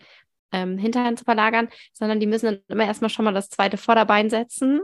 [0.52, 4.30] ähm, Hinterhand zu verlagern, sondern die müssen dann immer erstmal schon mal das zweite Vorderbein
[4.30, 4.80] setzen,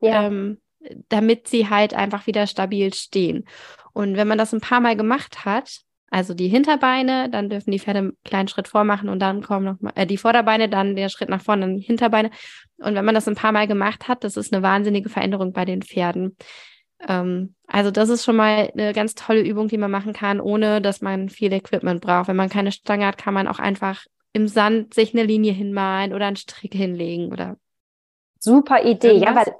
[0.00, 0.26] ja.
[0.26, 0.60] ähm,
[1.08, 3.44] damit sie halt einfach wieder stabil stehen.
[3.92, 7.78] Und wenn man das ein paar Mal gemacht hat, also die Hinterbeine, dann dürfen die
[7.78, 11.08] Pferde einen kleinen Schritt vormachen und dann kommen noch mal, äh, die Vorderbeine, dann der
[11.08, 12.30] Schritt nach vorne, dann die Hinterbeine.
[12.78, 15.64] Und wenn man das ein paar Mal gemacht hat, das ist eine wahnsinnige Veränderung bei
[15.64, 16.36] den Pferden.
[17.06, 20.80] Ähm, also das ist schon mal eine ganz tolle Übung, die man machen kann, ohne
[20.80, 22.28] dass man viel Equipment braucht.
[22.28, 24.04] Wenn man keine Stange hat, kann man auch einfach
[24.36, 27.56] im Sand sich eine Linie hinmalen oder einen Strick hinlegen oder.
[28.38, 29.12] Super Idee.
[29.12, 29.34] Irgendwas?
[29.34, 29.56] Ja, weil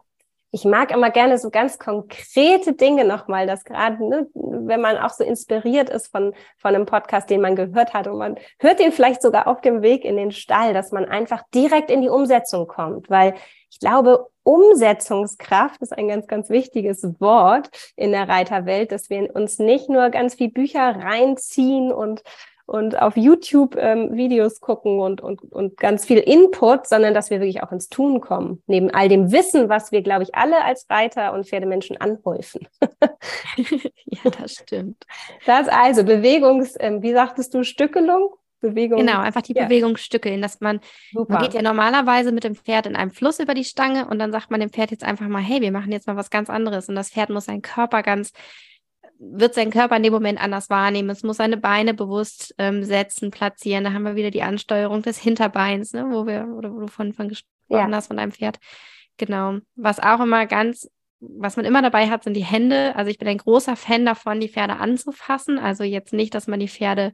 [0.53, 5.11] ich mag immer gerne so ganz konkrete Dinge nochmal, dass gerade, ne, wenn man auch
[5.11, 8.93] so inspiriert ist von, von einem Podcast, den man gehört hat und man hört den
[8.93, 12.67] vielleicht sogar auf dem Weg in den Stall, dass man einfach direkt in die Umsetzung
[12.67, 13.35] kommt, weil
[13.71, 19.59] ich glaube, Umsetzungskraft ist ein ganz, ganz wichtiges Wort in der Reiterwelt, dass wir uns
[19.59, 22.23] nicht nur ganz viel Bücher reinziehen und
[22.67, 27.41] und auf YouTube ähm, Videos gucken und, und, und ganz viel Input, sondern dass wir
[27.41, 28.63] wirklich auch ins Tun kommen.
[28.67, 32.67] Neben all dem Wissen, was wir, glaube ich, alle als Reiter und Pferdemenschen anhäufen.
[33.57, 35.05] ja, das stimmt.
[35.47, 38.31] Das also Bewegungs, ähm, wie sagtest du, Stückelung?
[38.61, 38.99] Bewegung.
[38.99, 39.65] Genau, einfach die ja.
[39.65, 40.81] Bewegung stückeln, dass man,
[41.13, 41.35] Super.
[41.35, 44.33] man geht ja normalerweise mit dem Pferd in einem Fluss über die Stange und dann
[44.33, 46.89] sagt man dem Pferd jetzt einfach mal, hey, wir machen jetzt mal was ganz anderes
[46.89, 48.33] und das Pferd muss seinen Körper ganz
[49.19, 51.11] wird sein Körper in dem Moment anders wahrnehmen.
[51.11, 53.85] Es muss seine Beine bewusst ähm, setzen, platzieren.
[53.85, 57.13] Da haben wir wieder die Ansteuerung des Hinterbeins, ne, wo wir, oder wo du von,
[57.13, 57.91] von gesprochen ja.
[57.91, 58.59] hast, von deinem Pferd.
[59.17, 59.59] Genau.
[59.75, 62.95] Was auch immer ganz, was man immer dabei hat, sind die Hände.
[62.97, 65.59] Also ich bin ein großer Fan davon, die Pferde anzufassen.
[65.59, 67.13] Also jetzt nicht, dass man die Pferde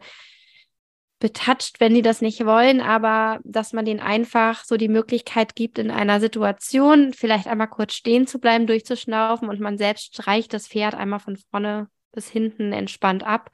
[1.22, 5.78] betatscht, wenn die das nicht wollen, aber dass man denen einfach so die Möglichkeit gibt,
[5.78, 10.66] in einer Situation vielleicht einmal kurz stehen zu bleiben, durchzuschnaufen und man selbst streicht das
[10.66, 13.52] Pferd einmal von vorne bis hinten entspannt ab.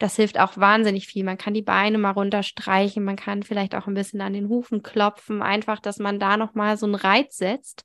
[0.00, 1.22] Das hilft auch wahnsinnig viel.
[1.22, 4.82] Man kann die Beine mal runterstreichen, man kann vielleicht auch ein bisschen an den Hufen
[4.82, 7.84] klopfen, einfach, dass man da nochmal so einen Reiz setzt.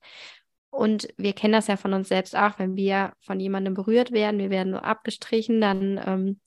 [0.71, 4.39] Und wir kennen das ja von uns selbst auch, wenn wir von jemandem berührt werden,
[4.39, 6.39] wir werden so abgestrichen, dann ähm,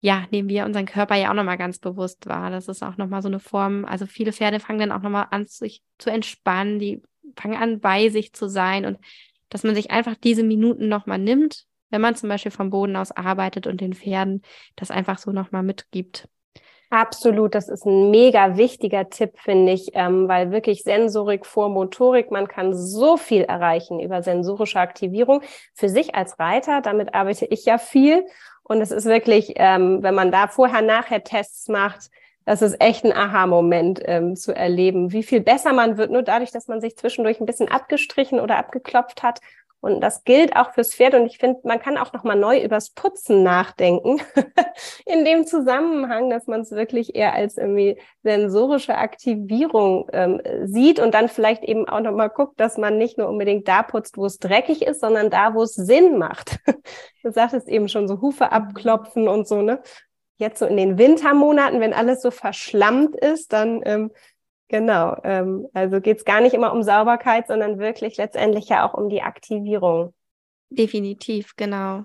[0.00, 2.50] ja, nehmen wir unseren Körper ja auch nochmal ganz bewusst wahr.
[2.50, 5.46] Das ist auch nochmal so eine Form, also viele Pferde fangen dann auch nochmal an,
[5.46, 7.02] sich zu entspannen, die
[7.36, 8.98] fangen an, bei sich zu sein und
[9.48, 13.12] dass man sich einfach diese Minuten nochmal nimmt, wenn man zum Beispiel vom Boden aus
[13.12, 14.42] arbeitet und den Pferden
[14.76, 16.28] das einfach so nochmal mitgibt.
[16.90, 22.30] Absolut, das ist ein mega wichtiger Tipp, finde ich, ähm, weil wirklich Sensorik vor Motorik,
[22.30, 25.42] man kann so viel erreichen über sensorische Aktivierung.
[25.74, 28.24] Für sich als Reiter, damit arbeite ich ja viel
[28.68, 32.10] und es ist wirklich, ähm, wenn man da vorher-nachher Tests macht,
[32.44, 36.50] das ist echt ein Aha-Moment ähm, zu erleben, wie viel besser man wird, nur dadurch,
[36.50, 39.40] dass man sich zwischendurch ein bisschen abgestrichen oder abgeklopft hat
[39.80, 41.14] und das gilt auch fürs Pferd.
[41.14, 44.20] Und ich finde, man kann auch noch mal neu übers Putzen nachdenken
[45.06, 51.14] in dem Zusammenhang, dass man es wirklich eher als irgendwie sensorische Aktivierung ähm, sieht und
[51.14, 54.26] dann vielleicht eben auch noch mal guckt, dass man nicht nur unbedingt da putzt, wo
[54.26, 56.58] es dreckig ist, sondern da, wo es Sinn macht.
[57.22, 59.80] du sagtest eben schon so Hufe abklopfen und so, ne?
[60.40, 64.12] Jetzt so in den Wintermonaten, wenn alles so verschlammt ist, dann ähm,
[64.68, 68.94] Genau, ähm, also geht es gar nicht immer um Sauberkeit, sondern wirklich letztendlich ja auch
[68.94, 70.12] um die Aktivierung.
[70.68, 72.04] Definitiv, genau.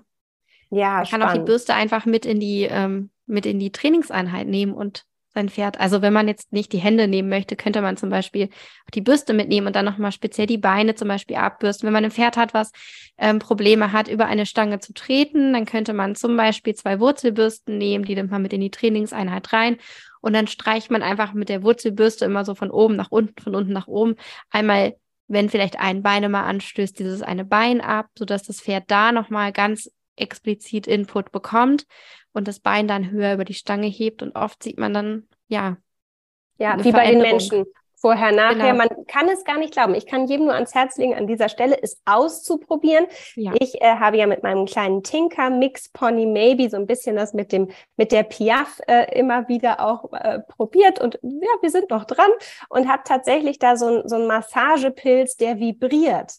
[0.70, 4.48] Ja, Man kann auch die Bürste einfach mit in die ähm, mit in die Trainingseinheit
[4.48, 5.80] nehmen und sein Pferd.
[5.80, 8.48] Also wenn man jetzt nicht die Hände nehmen möchte, könnte man zum Beispiel
[8.94, 11.86] die Bürste mitnehmen und dann nochmal speziell die Beine zum Beispiel abbürsten.
[11.86, 12.70] Wenn man ein Pferd hat, was
[13.18, 17.76] ähm, Probleme hat, über eine Stange zu treten, dann könnte man zum Beispiel zwei Wurzelbürsten
[17.76, 19.76] nehmen, die nimmt man mit in die Trainingseinheit rein
[20.24, 23.54] und dann streicht man einfach mit der Wurzelbürste immer so von oben nach unten, von
[23.54, 24.14] unten nach oben.
[24.48, 24.96] Einmal,
[25.28, 29.52] wenn vielleicht ein Bein immer anstößt, dieses eine Bein ab, sodass das Pferd da nochmal
[29.52, 31.84] ganz explizit Input bekommt
[32.32, 34.22] und das Bein dann höher über die Stange hebt.
[34.22, 35.76] Und oft sieht man dann, ja.
[36.56, 37.66] Ja, wie bei den Menschen
[38.04, 38.72] vorher, nachher.
[38.72, 38.74] Genau.
[38.74, 39.94] Man kann es gar nicht glauben.
[39.94, 43.06] Ich kann jedem nur ans Herz legen, an dieser Stelle es auszuprobieren.
[43.34, 43.52] Ja.
[43.58, 47.32] Ich äh, habe ja mit meinem kleinen Tinker Mix Pony Maybe so ein bisschen das
[47.32, 51.88] mit dem mit der Piaf äh, immer wieder auch äh, probiert und ja, wir sind
[51.88, 52.30] noch dran
[52.68, 56.32] und habe tatsächlich da so ein so ein Massagepilz, der vibriert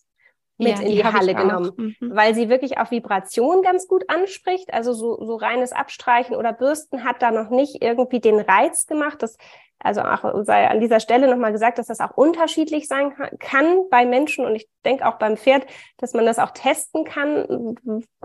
[0.58, 2.16] mit ja, in die, die Halle genommen, mhm.
[2.16, 4.74] weil sie wirklich auf Vibration ganz gut anspricht.
[4.74, 9.22] Also so, so reines Abstreichen oder Bürsten hat da noch nicht irgendwie den Reiz gemacht.
[9.22, 9.38] Das
[9.80, 14.06] also auch sei an dieser Stelle nochmal gesagt, dass das auch unterschiedlich sein kann bei
[14.06, 15.66] Menschen und ich denke auch beim Pferd,
[15.98, 17.76] dass man das auch testen kann,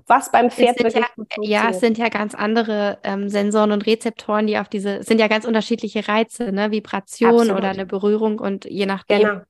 [0.07, 1.05] was beim Pferd wirklich
[1.43, 5.07] ja, ja, es sind ja ganz andere ähm, Sensoren und Rezeptoren, die auf diese, es
[5.07, 6.71] sind ja ganz unterschiedliche Reize, ne?
[6.71, 7.59] Vibration Absolut.
[7.59, 9.41] oder eine Berührung und je nachdem genau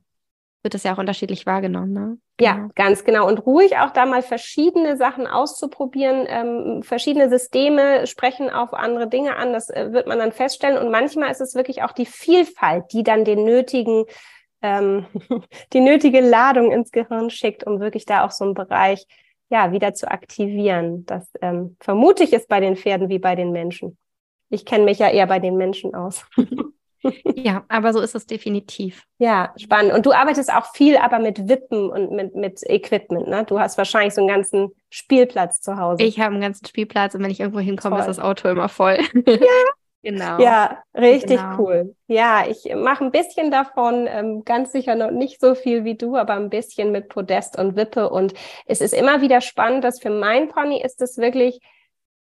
[0.62, 2.18] wird das ja auch unterschiedlich wahrgenommen, ne?
[2.40, 2.68] Ja, genau.
[2.74, 3.26] ganz genau.
[3.26, 9.36] Und ruhig auch da mal verschiedene Sachen auszuprobieren, ähm, verschiedene Systeme sprechen auf andere Dinge
[9.36, 10.78] an, das äh, wird man dann feststellen.
[10.78, 14.04] Und manchmal ist es wirklich auch die Vielfalt, die dann den nötigen,
[14.62, 15.06] ähm,
[15.72, 19.06] die nötige Ladung ins Gehirn schickt, um wirklich da auch so einen Bereich
[19.50, 21.04] ja wieder zu aktivieren.
[21.06, 23.98] Das ähm, vermute ich ist bei den Pferden wie bei den Menschen.
[24.48, 26.24] Ich kenne mich ja eher bei den Menschen aus.
[27.34, 29.04] ja, aber so ist es definitiv.
[29.18, 29.92] Ja, spannend.
[29.92, 33.44] Und du arbeitest auch viel aber mit Wippen und mit, mit Equipment, ne?
[33.44, 36.02] Du hast wahrscheinlich so einen ganzen Spielplatz zu Hause.
[36.02, 38.00] Ich habe einen ganzen Spielplatz und wenn ich irgendwo hinkomme, Toll.
[38.00, 38.98] ist das Auto immer voll.
[39.26, 39.36] ja,
[40.02, 40.40] Genau.
[40.40, 41.58] Ja, richtig genau.
[41.58, 41.94] cool.
[42.06, 46.16] Ja, ich mache ein bisschen davon, ähm, ganz sicher noch nicht so viel wie du,
[46.16, 48.08] aber ein bisschen mit Podest und Wippe.
[48.08, 48.32] Und
[48.64, 51.60] es ist immer wieder spannend, dass für mein Pony ist es wirklich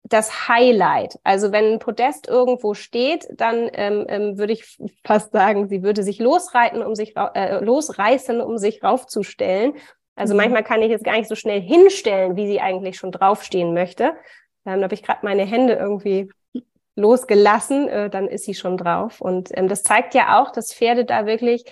[0.03, 1.19] das Highlight.
[1.23, 6.03] Also wenn ein Podest irgendwo steht, dann ähm, ähm, würde ich fast sagen, sie würde
[6.03, 9.73] sich losreiten, um sich äh, losreißen, um sich raufzustellen.
[10.15, 10.37] Also mhm.
[10.39, 14.13] manchmal kann ich es gar nicht so schnell hinstellen, wie sie eigentlich schon draufstehen möchte.
[14.65, 16.29] Ähm, da habe ich gerade meine Hände irgendwie
[16.95, 19.21] losgelassen, äh, dann ist sie schon drauf.
[19.21, 21.65] Und ähm, das zeigt ja auch, dass Pferde da wirklich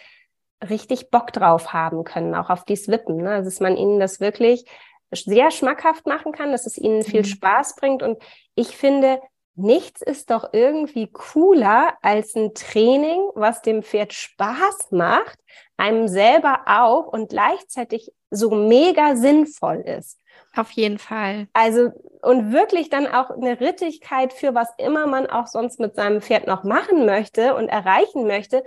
[0.67, 3.17] richtig Bock drauf haben können, auch auf die Swippen.
[3.17, 3.29] Ne?
[3.31, 4.65] Also dass man ihnen das wirklich
[5.11, 7.25] sehr schmackhaft machen kann, dass es ihnen viel mhm.
[7.25, 8.03] Spaß bringt.
[8.03, 8.21] Und
[8.55, 9.21] ich finde,
[9.55, 15.39] nichts ist doch irgendwie cooler als ein Training, was dem Pferd Spaß macht,
[15.77, 20.19] einem selber auch und gleichzeitig so mega sinnvoll ist.
[20.55, 21.47] Auf jeden Fall.
[21.53, 21.91] Also,
[22.21, 26.47] und wirklich dann auch eine Rittigkeit für was immer man auch sonst mit seinem Pferd
[26.47, 28.63] noch machen möchte und erreichen möchte,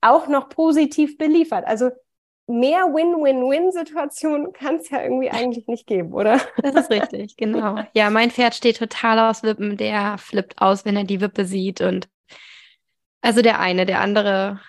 [0.00, 1.66] auch noch positiv beliefert.
[1.66, 1.90] Also,
[2.46, 6.40] mehr Win-Win-Win-Situationen kann es ja irgendwie eigentlich nicht geben, oder?
[6.62, 7.76] Das ist richtig, genau.
[7.94, 9.76] Ja, mein Pferd steht total aus Wippen.
[9.76, 11.80] Der flippt aus, wenn er die Wippe sieht.
[11.80, 12.08] Und
[13.20, 14.60] also der eine, der andere.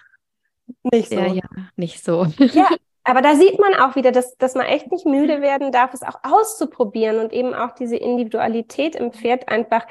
[0.83, 1.19] Nicht so.
[1.19, 1.43] ja,
[1.75, 2.25] nicht so.
[2.37, 2.69] Ja,
[3.03, 6.03] aber da sieht man auch wieder, dass, dass man echt nicht müde werden darf, es
[6.03, 9.85] auch auszuprobieren und eben auch diese Individualität im Pferd einfach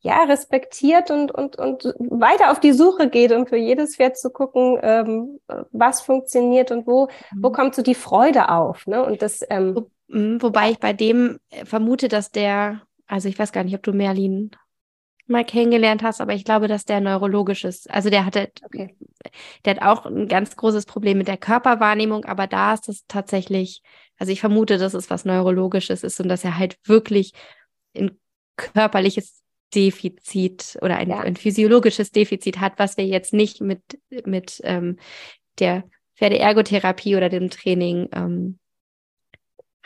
[0.00, 4.30] ja, respektiert und, und, und weiter auf die Suche geht, um für jedes Pferd zu
[4.30, 5.40] gucken, ähm,
[5.72, 7.52] was funktioniert und wo, wo mhm.
[7.52, 8.86] kommt so die Freude auf.
[8.86, 9.02] Ne?
[9.04, 13.52] Und das, ähm, mhm, wobei ich bei dem äh, vermute, dass der, also ich weiß
[13.52, 14.50] gar nicht, ob du Merlin
[15.26, 17.90] mal kennengelernt hast, aber ich glaube, dass der neurologisch ist.
[17.90, 18.96] Also der hatte, okay.
[19.64, 23.82] der hat auch ein ganz großes Problem mit der Körperwahrnehmung, aber da ist es tatsächlich,
[24.18, 27.32] also ich vermute, dass es was Neurologisches ist und dass er halt wirklich
[27.96, 28.20] ein
[28.56, 29.42] körperliches
[29.74, 31.20] Defizit oder ein, ja.
[31.20, 33.80] ein physiologisches Defizit hat, was wir jetzt nicht mit,
[34.24, 34.98] mit ähm,
[35.58, 35.84] der
[36.16, 38.58] Pferdeergotherapie oder dem Training ähm,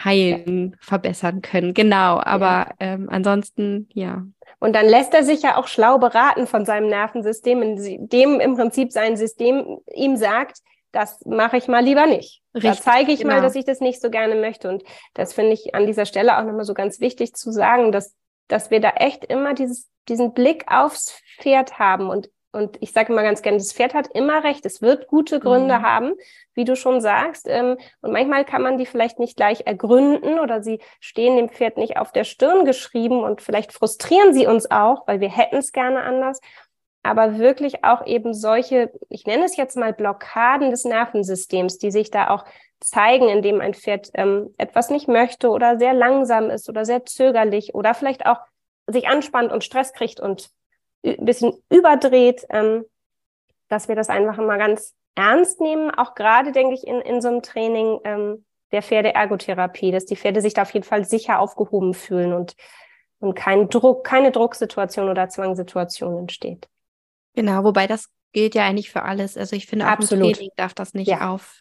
[0.02, 0.76] heilen, ja.
[0.80, 1.74] verbessern können.
[1.74, 2.74] Genau, aber ja.
[2.80, 4.24] ähm, ansonsten, ja.
[4.58, 8.56] Und dann lässt er sich ja auch schlau beraten von seinem Nervensystem, in dem im
[8.56, 10.58] Prinzip sein System ihm sagt,
[10.92, 12.42] das mache ich mal lieber nicht.
[12.54, 13.34] Richtig, da zeige ich genau.
[13.34, 14.68] mal, dass ich das nicht so gerne möchte.
[14.68, 14.82] Und
[15.14, 18.16] das finde ich an dieser Stelle auch nochmal so ganz wichtig zu sagen, dass
[18.52, 23.12] dass wir da echt immer dieses, diesen Blick aufs Pferd haben und und ich sage
[23.12, 24.66] immer ganz gerne, das Pferd hat immer recht.
[24.66, 25.82] Es wird gute Gründe mhm.
[25.82, 26.12] haben,
[26.54, 27.46] wie du schon sagst.
[27.48, 31.76] Ähm, und manchmal kann man die vielleicht nicht gleich ergründen oder sie stehen dem Pferd
[31.76, 35.70] nicht auf der Stirn geschrieben und vielleicht frustrieren sie uns auch, weil wir hätten es
[35.70, 36.40] gerne anders.
[37.02, 42.10] Aber wirklich auch eben solche, ich nenne es jetzt mal Blockaden des Nervensystems, die sich
[42.10, 42.44] da auch
[42.80, 47.74] zeigen, indem ein Pferd ähm, etwas nicht möchte oder sehr langsam ist oder sehr zögerlich
[47.74, 48.38] oder vielleicht auch
[48.86, 50.50] sich anspannt und Stress kriegt und
[51.04, 52.84] ein bisschen überdreht, ähm,
[53.68, 55.90] dass wir das einfach mal ganz ernst nehmen.
[55.90, 60.40] Auch gerade, denke ich, in, in so einem Training ähm, der Pferdeergotherapie, dass die Pferde
[60.40, 62.54] sich da auf jeden Fall sicher aufgehoben fühlen und,
[63.18, 66.68] und kein Druck, keine Drucksituation oder Zwangssituation entsteht.
[67.34, 69.36] Genau, wobei das gilt ja eigentlich für alles.
[69.36, 70.28] Also ich finde, auch Absolut.
[70.28, 71.30] im Training darf das nicht ja.
[71.30, 71.60] auf,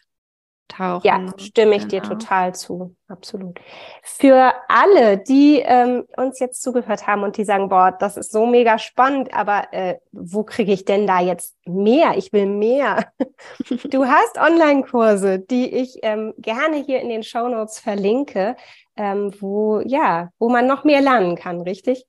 [0.70, 1.06] auftauchen.
[1.06, 2.02] Ja, stimme ich genau.
[2.02, 2.96] dir total zu.
[3.08, 3.58] Absolut.
[4.02, 8.46] Für alle, die ähm, uns jetzt zugehört haben und die sagen, boah, das ist so
[8.46, 12.16] mega spannend, aber äh, wo kriege ich denn da jetzt mehr?
[12.16, 13.12] Ich will mehr.
[13.90, 18.56] du hast Online-Kurse, die ich ähm, gerne hier in den Show Notes verlinke,
[18.96, 22.06] ähm, wo ja, wo man noch mehr lernen kann, richtig?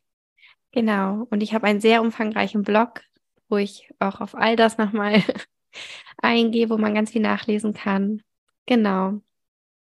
[0.73, 1.25] Genau.
[1.29, 3.01] Und ich habe einen sehr umfangreichen Blog,
[3.51, 5.21] wo ich auch auf all das nochmal
[6.21, 8.21] eingehe, wo man ganz viel nachlesen kann.
[8.65, 9.19] Genau.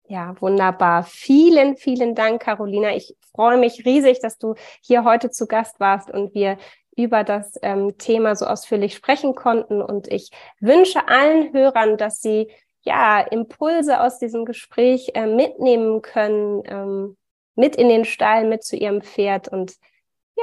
[0.07, 1.03] Ja, wunderbar.
[1.03, 2.95] Vielen, vielen Dank, Carolina.
[2.95, 6.57] Ich freue mich riesig, dass du hier heute zu Gast warst und wir
[6.95, 9.81] über das ähm, Thema so ausführlich sprechen konnten.
[9.81, 12.49] Und ich wünsche allen Hörern, dass sie
[12.81, 17.17] ja Impulse aus diesem Gespräch äh, mitnehmen können, ähm,
[17.55, 19.75] mit in den Stall, mit zu ihrem Pferd und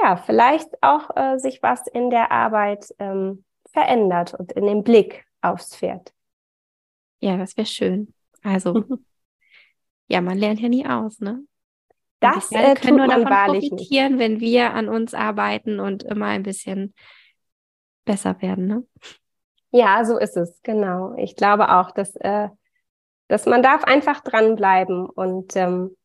[0.01, 5.25] ja, vielleicht auch äh, sich was in der Arbeit ähm, verändert und in dem Blick
[5.41, 6.13] aufs Pferd.
[7.19, 8.13] Ja, das wäre schön.
[8.43, 8.83] Also,
[10.07, 11.43] ja, man lernt ja nie aus, ne?
[12.19, 14.19] Das äh, können nur davon profitieren, nicht.
[14.19, 16.93] wenn wir an uns arbeiten und immer ein bisschen
[18.05, 18.83] besser werden, ne?
[19.71, 21.13] Ja, so ist es, genau.
[21.17, 22.47] Ich glaube auch, dass, äh,
[23.27, 25.05] dass man darf einfach dranbleiben.
[25.05, 25.97] Und ähm,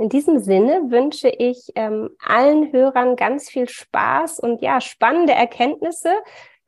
[0.00, 6.10] in diesem Sinne wünsche ich ähm, allen Hörern ganz viel Spaß und ja, spannende Erkenntnisse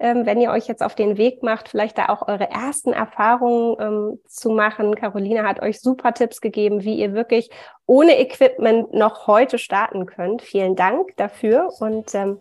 [0.02, 3.76] ähm, wenn ihr euch jetzt auf den Weg macht, vielleicht da auch eure ersten Erfahrungen
[3.78, 4.96] ähm, zu machen.
[4.96, 7.50] Carolina hat euch super Tipps gegeben, wie ihr wirklich
[7.86, 10.42] ohne Equipment noch heute starten könnt.
[10.42, 12.40] Vielen Dank dafür und ähm,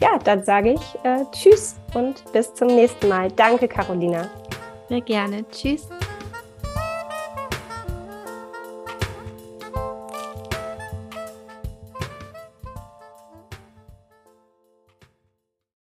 [0.00, 3.32] ja, dann sage ich äh, Tschüss und bis zum nächsten Mal.
[3.32, 4.28] Danke, Carolina.
[4.88, 5.44] Sehr gerne.
[5.50, 5.88] Tschüss.